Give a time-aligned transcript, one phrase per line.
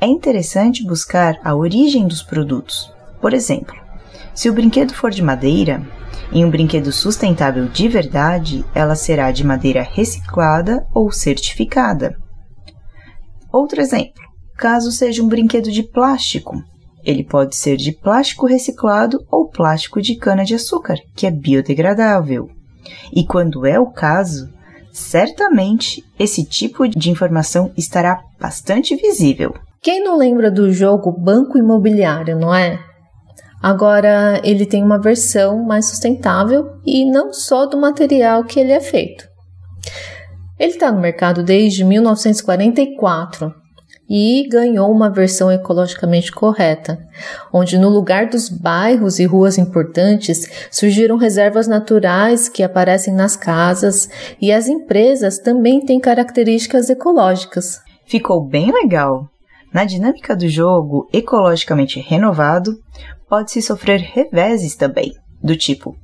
[0.00, 2.90] é interessante buscar a origem dos produtos.
[3.20, 3.76] Por exemplo,
[4.34, 5.86] se o brinquedo for de madeira,
[6.32, 12.16] em um brinquedo sustentável de verdade, ela será de madeira reciclada ou certificada.
[13.52, 14.22] Outro exemplo,
[14.56, 16.62] caso seja um brinquedo de plástico,
[17.04, 22.48] ele pode ser de plástico reciclado ou plástico de cana-de-açúcar, que é biodegradável.
[23.12, 24.48] E quando é o caso,
[24.92, 29.54] certamente esse tipo de informação estará bastante visível.
[29.82, 32.78] Quem não lembra do jogo Banco Imobiliário, não é?
[33.62, 38.80] Agora ele tem uma versão mais sustentável e não só do material que ele é
[38.80, 39.28] feito.
[40.58, 43.54] Ele está no mercado desde 1944
[44.08, 46.98] e ganhou uma versão ecologicamente correta,
[47.52, 54.10] onde no lugar dos bairros e ruas importantes surgiram reservas naturais que aparecem nas casas
[54.40, 57.80] e as empresas também têm características ecológicas.
[58.04, 59.28] Ficou bem legal!
[59.72, 62.76] Na dinâmica do jogo ecologicamente renovado,
[63.28, 65.96] pode-se sofrer reveses também, do tipo: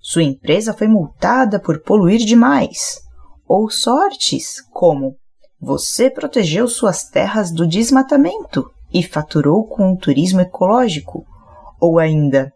[0.00, 3.00] sua empresa foi multada por poluir demais,
[3.48, 5.16] ou sortes como:
[5.60, 11.24] você protegeu suas terras do desmatamento e faturou com o turismo ecológico,
[11.80, 12.52] ou ainda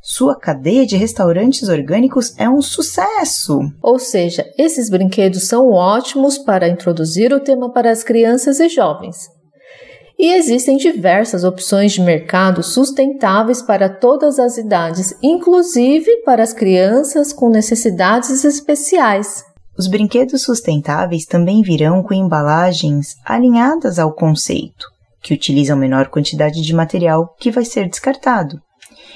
[0.00, 3.60] sua cadeia de restaurantes orgânicos é um sucesso.
[3.82, 9.28] Ou seja, esses brinquedos são ótimos para introduzir o tema para as crianças e jovens.
[10.18, 17.32] E existem diversas opções de mercado sustentáveis para todas as idades, inclusive para as crianças
[17.32, 19.44] com necessidades especiais.
[19.78, 24.86] Os brinquedos sustentáveis também virão com embalagens alinhadas ao conceito,
[25.22, 28.60] que utilizam menor quantidade de material que vai ser descartado,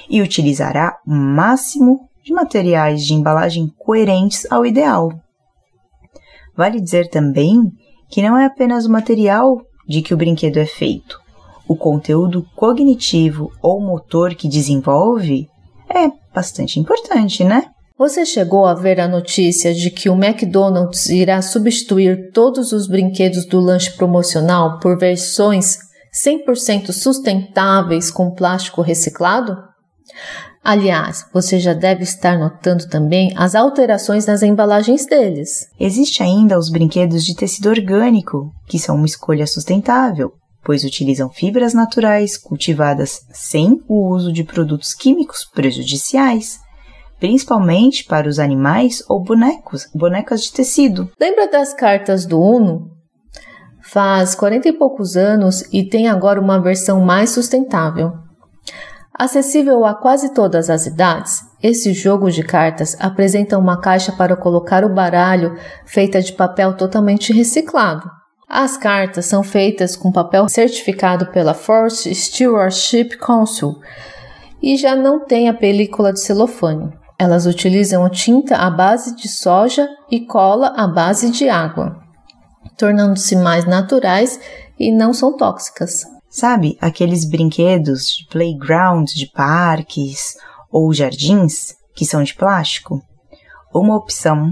[0.09, 5.11] e utilizará o máximo de materiais de embalagem coerentes ao ideal.
[6.55, 7.59] Vale dizer também
[8.09, 9.57] que não é apenas o material
[9.87, 11.19] de que o brinquedo é feito.
[11.67, 15.47] O conteúdo cognitivo ou motor que desenvolve
[15.89, 17.67] é bastante importante, né?
[17.97, 23.45] Você chegou a ver a notícia de que o McDonald's irá substituir todos os brinquedos
[23.45, 25.77] do lanche promocional por versões
[26.13, 29.57] 100% sustentáveis com plástico reciclado?
[30.63, 35.67] Aliás, você já deve estar notando também as alterações nas embalagens deles.
[35.77, 40.31] Existe ainda os brinquedos de tecido orgânico, que são uma escolha sustentável,
[40.63, 46.61] pois utilizam fibras naturais cultivadas sem o uso de produtos químicos prejudiciais,
[47.19, 51.11] principalmente para os animais ou bonecos, bonecas de tecido.
[51.19, 52.89] Lembra das cartas do Uno?
[53.81, 58.22] Faz 40 e poucos anos e tem agora uma versão mais sustentável.
[59.15, 64.83] Acessível a quase todas as idades, esse jogo de cartas apresenta uma caixa para colocar
[64.83, 65.55] o baralho
[65.85, 68.09] feita de papel totalmente reciclado.
[68.49, 73.79] As cartas são feitas com papel certificado pela Forest Stewardship Council
[74.61, 76.91] e já não tem a película de celofane.
[77.17, 81.97] Elas utilizam tinta à base de soja e cola à base de água,
[82.75, 84.39] tornando-se mais naturais
[84.79, 86.12] e não são tóxicas.
[86.35, 90.35] Sabe aqueles brinquedos de playground de parques
[90.71, 92.99] ou jardins que são de plástico?
[93.71, 94.49] Uma opção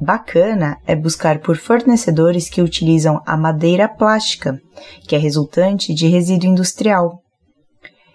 [0.00, 4.60] bacana é buscar por fornecedores que utilizam a madeira plástica,
[5.08, 7.18] que é resultante de resíduo industrial.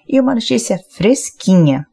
[0.07, 1.85] E uma notícia fresquinha: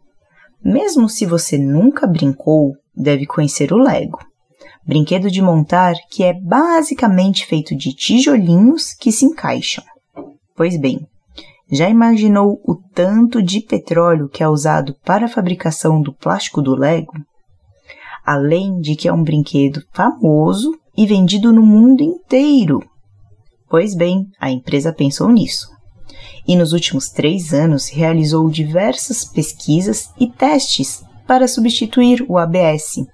[0.64, 4.20] mesmo se você nunca brincou, deve conhecer o Lego.
[4.86, 9.82] Brinquedo de montar que é basicamente feito de tijolinhos que se encaixam.
[10.54, 11.04] Pois bem,
[11.70, 16.74] já imaginou o tanto de petróleo que é usado para a fabricação do plástico do
[16.76, 17.12] Lego?
[18.24, 22.80] Além de que é um brinquedo famoso e vendido no mundo inteiro.
[23.68, 25.68] Pois bem, a empresa pensou nisso.
[26.46, 33.04] E nos últimos três anos realizou diversas pesquisas e testes para substituir o ABS,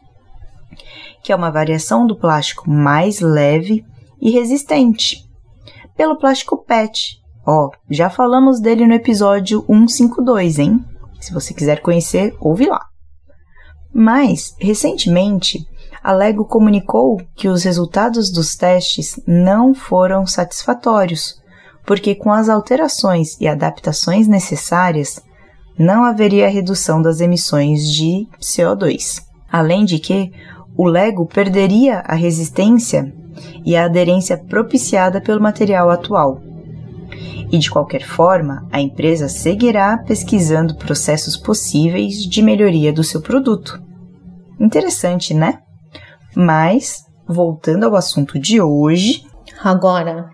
[1.23, 3.83] que é uma variação do plástico mais leve
[4.21, 5.25] e resistente,
[5.97, 10.85] pelo plástico PET, Ó, já falamos dele no episódio 152, hein?
[11.21, 12.87] Se você quiser conhecer, ouve lá.
[13.93, 15.67] Mas, recentemente,
[16.03, 21.41] a Lego comunicou que os resultados dos testes não foram satisfatórios,
[21.85, 25.21] porque com as alterações e adaptações necessárias,
[25.79, 29.23] não haveria redução das emissões de CO2.
[29.51, 30.33] Além de que,
[30.77, 33.13] o Lego perderia a resistência
[33.65, 36.41] e a aderência propiciada pelo material atual,
[37.51, 43.81] e de qualquer forma, a empresa seguirá pesquisando processos possíveis de melhoria do seu produto.
[44.59, 45.59] Interessante, né?
[46.35, 49.23] Mas, voltando ao assunto de hoje.
[49.63, 50.31] Agora,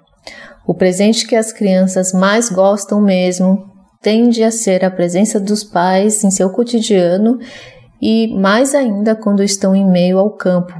[0.67, 3.67] o presente que as crianças mais gostam mesmo
[4.00, 7.38] tende a ser a presença dos pais em seu cotidiano
[8.00, 10.73] e mais ainda quando estão em meio ao campo,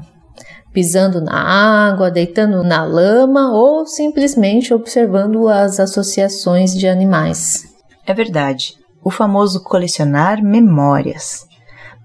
[0.73, 7.65] pisando na água, deitando na lama ou simplesmente observando as associações de animais.
[8.07, 11.47] É verdade, o famoso colecionar memórias.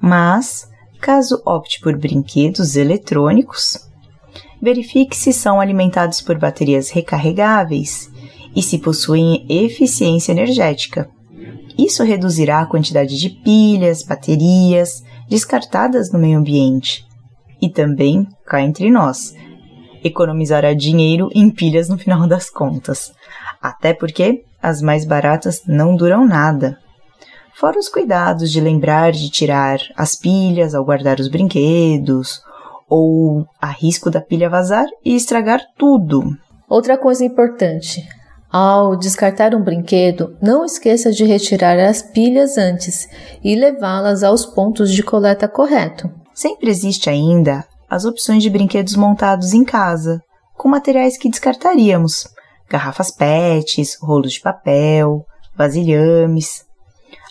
[0.02, 0.68] Mas,
[1.02, 3.80] caso opte por brinquedos eletrônicos,
[4.62, 8.10] verifique se são alimentados por baterias recarregáveis
[8.56, 11.10] e se possuem eficiência energética.
[11.78, 17.06] Isso reduzirá a quantidade de pilhas, baterias descartadas no meio ambiente
[17.64, 19.34] e também, cá entre nós,
[20.04, 23.14] economizará dinheiro em pilhas no final das contas.
[23.62, 26.78] Até porque as mais baratas não duram nada.
[27.56, 32.42] Fora os cuidados de lembrar de tirar as pilhas ao guardar os brinquedos,
[32.90, 36.36] ou a risco da pilha vazar e estragar tudo.
[36.68, 38.06] Outra coisa importante:
[38.52, 43.08] ao descartar um brinquedo, não esqueça de retirar as pilhas antes
[43.42, 46.23] e levá-las aos pontos de coleta correto.
[46.34, 50.22] Sempre existe ainda as opções de brinquedos montados em casa,
[50.58, 52.28] com materiais que descartaríamos:
[52.70, 55.26] garrafas PETs, rolos de papel,
[55.56, 56.66] vasilhames.